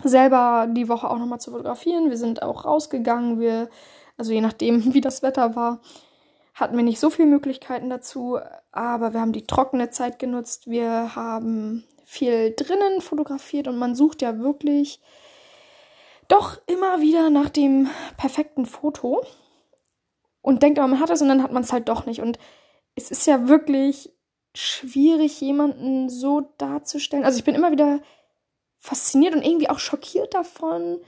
[0.04, 2.10] selber die Woche auch nochmal zu fotografieren.
[2.10, 3.68] Wir sind auch rausgegangen, wir,
[4.16, 5.80] also je nachdem, wie das Wetter war,
[6.54, 8.38] hatten wir nicht so viele Möglichkeiten dazu,
[8.70, 10.70] aber wir haben die trockene Zeit genutzt.
[10.70, 15.00] Wir haben viel drinnen fotografiert und man sucht ja wirklich
[16.28, 19.24] doch immer wieder nach dem perfekten Foto
[20.42, 22.20] und denkt aber, man hat es und dann hat man es halt doch nicht.
[22.20, 22.38] Und
[22.94, 24.12] es ist ja wirklich
[24.54, 27.24] schwierig, jemanden so darzustellen.
[27.24, 28.00] Also ich bin immer wieder
[28.78, 31.00] fasziniert und irgendwie auch schockiert davon,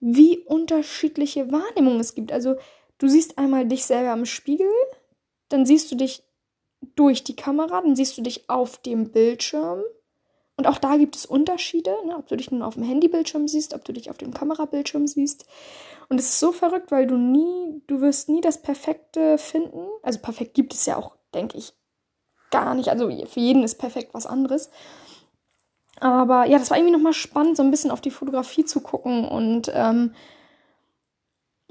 [0.00, 2.32] wie unterschiedliche Wahrnehmungen es gibt.
[2.32, 2.56] Also
[2.98, 4.70] du siehst einmal dich selber im Spiegel,
[5.48, 6.22] dann siehst du dich
[6.94, 9.82] durch die Kamera, dann siehst du dich auf dem Bildschirm
[10.58, 12.16] und auch da gibt es Unterschiede, ne?
[12.16, 15.46] ob du dich nun auf dem Handybildschirm siehst, ob du dich auf dem Kamerabildschirm siehst.
[16.08, 19.86] Und es ist so verrückt, weil du nie, du wirst nie das Perfekte finden.
[20.02, 21.74] Also perfekt gibt es ja auch, denke ich,
[22.50, 22.88] gar nicht.
[22.88, 24.70] Also für jeden ist perfekt was anderes.
[26.00, 29.28] Aber ja, das war irgendwie nochmal spannend, so ein bisschen auf die Fotografie zu gucken
[29.28, 30.12] und ähm,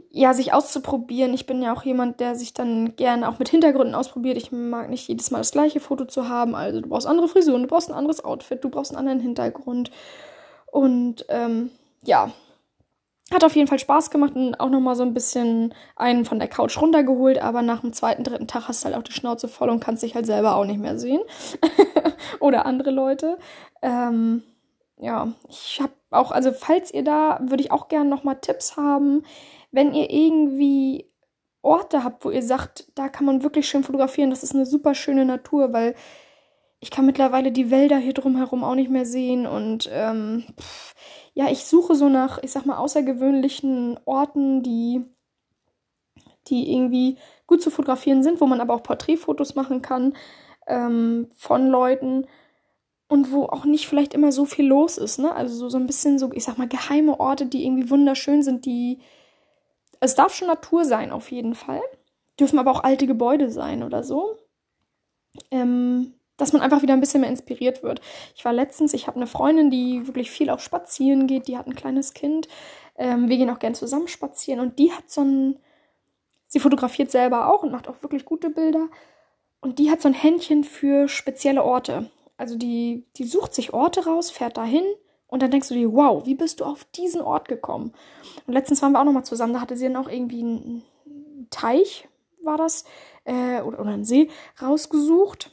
[0.09, 1.33] ja, sich auszuprobieren.
[1.33, 4.37] Ich bin ja auch jemand, der sich dann gerne auch mit Hintergründen ausprobiert.
[4.37, 6.55] Ich mag nicht jedes Mal das gleiche Foto zu haben.
[6.55, 9.91] Also du brauchst andere Frisuren, du brauchst ein anderes Outfit, du brauchst einen anderen Hintergrund.
[10.71, 11.71] Und ähm,
[12.03, 12.31] ja,
[13.31, 16.47] hat auf jeden Fall Spaß gemacht und auch nochmal so ein bisschen einen von der
[16.47, 19.69] Couch runtergeholt, aber nach dem zweiten, dritten Tag hast du halt auch die Schnauze voll
[19.69, 21.21] und kannst dich halt selber auch nicht mehr sehen.
[22.39, 23.37] Oder andere Leute.
[23.81, 24.43] Ähm,
[24.97, 29.23] ja, ich habe auch, also falls ihr da, würde ich auch gerne nochmal Tipps haben
[29.77, 31.05] wenn ihr irgendwie
[31.61, 34.95] Orte habt, wo ihr sagt, da kann man wirklich schön fotografieren, das ist eine super
[34.95, 35.93] schöne Natur, weil
[36.79, 40.45] ich kann mittlerweile die Wälder hier drumherum auch nicht mehr sehen und ähm,
[41.33, 45.03] ja, ich suche so nach, ich sag mal, außergewöhnlichen Orten, die,
[46.47, 50.15] die irgendwie gut zu fotografieren sind, wo man aber auch Porträtfotos machen kann
[50.67, 52.25] ähm, von Leuten.
[53.09, 55.33] und wo auch nicht vielleicht immer so viel los ist, ne?
[55.33, 58.65] Also so, so ein bisschen so, ich sag mal, geheime Orte, die irgendwie wunderschön sind,
[58.65, 58.99] die.
[59.99, 61.81] Es darf schon Natur sein, auf jeden Fall.
[62.39, 64.37] Dürfen aber auch alte Gebäude sein oder so.
[65.51, 67.99] Ähm, dass man einfach wieder ein bisschen mehr inspiriert wird.
[68.35, 71.67] Ich war letztens, ich habe eine Freundin, die wirklich viel auch spazieren geht, die hat
[71.67, 72.47] ein kleines Kind.
[72.95, 75.59] Ähm, wir gehen auch gern zusammen spazieren und die hat so ein,
[76.47, 78.87] sie fotografiert selber auch und macht auch wirklich gute Bilder.
[79.61, 82.09] Und die hat so ein Händchen für spezielle Orte.
[82.37, 84.85] Also die, die sucht sich Orte raus, fährt dahin
[85.27, 87.93] und dann denkst du dir, wow, wie bist du auf diesen Ort gekommen?
[88.45, 90.83] Und letztens waren wir auch nochmal zusammen, da hatte sie dann auch irgendwie einen
[91.49, 92.07] Teich,
[92.43, 92.85] war das,
[93.25, 94.29] äh, oder, oder einen See
[94.61, 95.51] rausgesucht.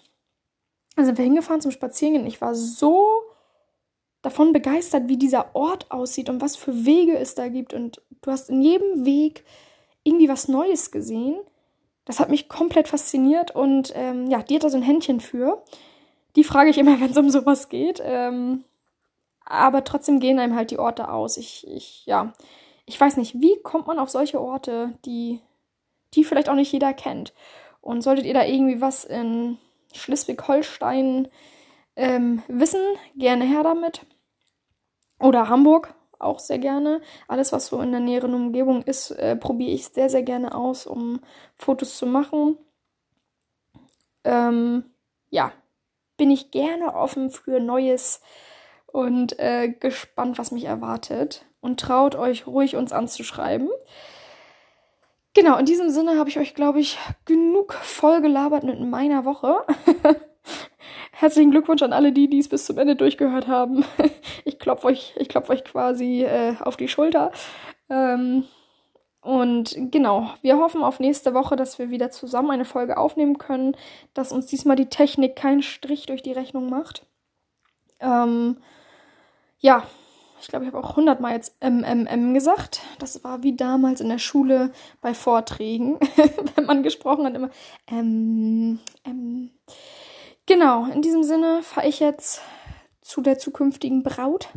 [0.97, 2.27] Da sind wir hingefahren zum Spazierengehen.
[2.27, 3.23] Ich war so
[4.23, 7.75] davon begeistert, wie dieser Ort aussieht und was für Wege es da gibt.
[7.75, 9.45] Und du hast in jedem Weg
[10.05, 11.37] irgendwie was Neues gesehen.
[12.05, 15.63] Das hat mich komplett fasziniert und ähm, ja, die hat da so ein Händchen für.
[16.37, 18.01] Die frage ich immer, wenn es um sowas geht.
[18.05, 18.65] Ähm,
[19.45, 21.37] aber trotzdem gehen einem halt die Orte aus.
[21.37, 22.33] Ich, ich, ja,
[22.87, 25.41] ich weiß nicht, wie kommt man auf solche Orte, die,
[26.15, 27.33] die vielleicht auch nicht jeder kennt.
[27.81, 29.59] Und solltet ihr da irgendwie was in
[29.93, 31.29] Schleswig-Holstein
[31.97, 32.81] ähm, wissen,
[33.17, 34.07] gerne her damit.
[35.19, 37.01] Oder Hamburg, auch sehr gerne.
[37.29, 40.87] Alles, was so in der näheren Umgebung ist, äh, probiere ich sehr, sehr gerne aus,
[40.87, 41.21] um
[41.57, 42.59] Fotos zu machen.
[44.25, 44.85] Ähm,
[45.31, 45.53] ja,
[46.17, 48.23] bin ich gerne offen für Neues
[48.95, 51.45] und äh, gespannt, was mich erwartet.
[51.61, 53.69] Und traut euch ruhig, uns anzuschreiben.
[55.35, 59.57] Genau, in diesem Sinne habe ich euch, glaube ich, genug voll gelabert mit meiner Woche.
[61.11, 63.85] Herzlichen Glückwunsch an alle die, die es bis zum Ende durchgehört haben.
[64.47, 67.33] Ich klopfe euch, ich klopfe euch quasi äh, auf die Schulter.
[67.89, 68.45] Ähm,
[69.23, 73.75] und genau, wir hoffen auf nächste Woche, dass wir wieder zusammen eine Folge aufnehmen können,
[74.13, 77.07] dass uns diesmal die Technik keinen Strich durch die Rechnung macht.
[78.01, 78.59] Ähm,
[79.64, 79.83] ja,
[80.42, 82.83] ich glaube, ich habe auch hundertmal jetzt MMM gesagt.
[82.98, 85.98] Das war wie damals in der Schule bei Vorträgen,
[86.55, 87.48] wenn man gesprochen hat, immer
[87.87, 89.50] ähm, ähm.
[90.44, 92.42] Genau, in diesem Sinne fahre ich jetzt
[93.00, 94.50] zu der zukünftigen Braut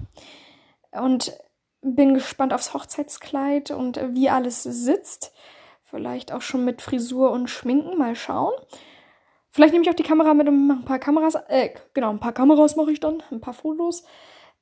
[0.91, 1.31] und
[1.81, 5.31] bin gespannt aufs Hochzeitskleid und wie alles sitzt.
[5.85, 8.53] Vielleicht auch schon mit Frisur und Schminken, mal schauen.
[9.51, 12.19] Vielleicht nehme ich auch die Kamera mit und mache ein paar Kameras, äh, genau, ein
[12.19, 14.03] paar Kameras mache ich dann, ein paar Fotos.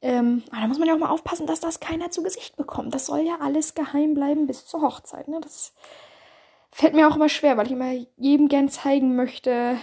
[0.06, 2.94] Ähm, aber da muss man ja auch mal aufpassen, dass das keiner zu Gesicht bekommt.
[2.94, 5.28] Das soll ja alles geheim bleiben bis zur Hochzeit.
[5.28, 5.40] Ne?
[5.42, 5.74] Das
[6.72, 9.78] fällt mir auch immer schwer, weil ich immer jedem gern zeigen möchte,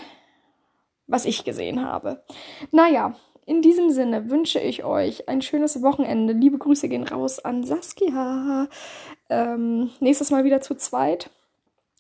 [1.08, 2.22] was ich gesehen habe.
[2.70, 6.34] Naja, in diesem Sinne wünsche ich euch ein schönes Wochenende.
[6.34, 8.68] Liebe Grüße gehen raus an Saskia.
[9.28, 11.30] Ähm, nächstes Mal wieder zu zweit.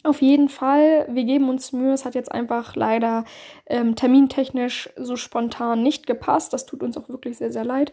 [0.04, 1.92] Auf jeden Fall, wir geben uns Mühe.
[1.92, 3.24] Es hat jetzt einfach leider
[3.66, 6.52] ähm, termintechnisch so spontan nicht gepasst.
[6.52, 7.92] Das tut uns auch wirklich sehr, sehr leid.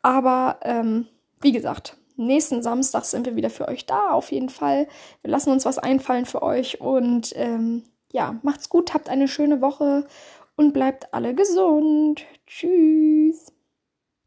[0.00, 1.08] Aber ähm,
[1.42, 4.10] wie gesagt, nächsten Samstag sind wir wieder für euch da.
[4.12, 4.88] Auf jeden Fall.
[5.20, 6.80] Wir lassen uns was einfallen für euch.
[6.80, 10.06] Und ähm, ja, macht's gut, habt eine schöne Woche
[10.56, 12.24] und bleibt alle gesund.
[12.46, 13.41] Tschüss.